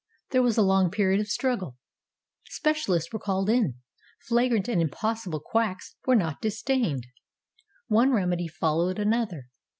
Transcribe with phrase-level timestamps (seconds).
[0.31, 1.75] There was a long period of struggle.
[2.45, 3.75] Specialists were called in;
[4.21, 7.05] flagrant and im possible quacks were not disdained.
[7.87, 9.49] One remedy followed another.